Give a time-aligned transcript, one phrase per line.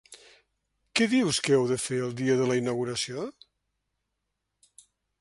[0.99, 3.29] Què dius que heu de fer, el dia de la inauguració?